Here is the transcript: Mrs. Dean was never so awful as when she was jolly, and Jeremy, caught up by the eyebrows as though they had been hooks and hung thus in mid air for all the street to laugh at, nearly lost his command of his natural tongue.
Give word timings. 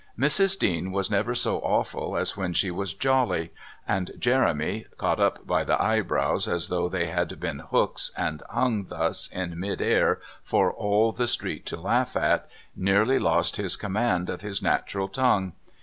Mrs. 0.17 0.57
Dean 0.57 0.91
was 0.91 1.11
never 1.11 1.35
so 1.35 1.59
awful 1.59 2.17
as 2.17 2.35
when 2.35 2.53
she 2.53 2.71
was 2.71 2.95
jolly, 2.95 3.53
and 3.87 4.09
Jeremy, 4.17 4.87
caught 4.97 5.19
up 5.19 5.45
by 5.45 5.63
the 5.63 5.79
eyebrows 5.79 6.47
as 6.47 6.69
though 6.69 6.89
they 6.89 7.05
had 7.05 7.39
been 7.39 7.59
hooks 7.59 8.09
and 8.17 8.41
hung 8.49 8.85
thus 8.85 9.27
in 9.27 9.59
mid 9.59 9.79
air 9.79 10.19
for 10.41 10.73
all 10.73 11.11
the 11.11 11.27
street 11.27 11.67
to 11.67 11.77
laugh 11.79 12.17
at, 12.17 12.49
nearly 12.75 13.19
lost 13.19 13.57
his 13.57 13.75
command 13.75 14.27
of 14.27 14.41
his 14.41 14.59
natural 14.59 15.07
tongue. 15.07 15.53